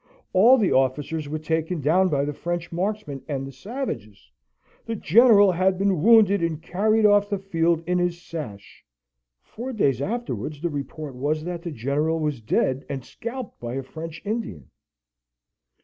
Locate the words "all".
0.33-0.57